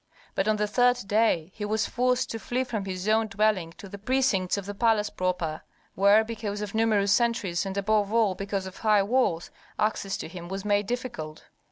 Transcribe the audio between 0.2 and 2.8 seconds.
But on the third day he was forced to flee